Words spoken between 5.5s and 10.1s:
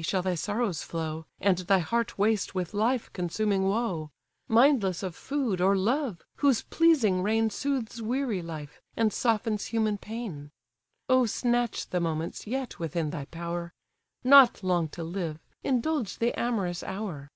or love, whose pleasing reign Soothes weary life, and softens human